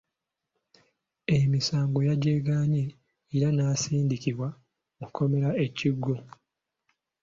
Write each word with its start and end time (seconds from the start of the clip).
Emisango 1.37 1.99
yagyegaana 2.09 2.81
era 3.35 3.47
n’asindikibwa 3.51 4.47
mu 4.97 5.05
kkomera 5.09 5.49
e 5.65 5.67
Kigo. 5.77 6.15